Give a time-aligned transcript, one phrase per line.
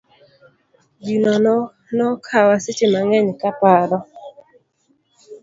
[1.05, 1.33] Gino
[1.95, 3.99] nokawa seche mang'eny ka paro.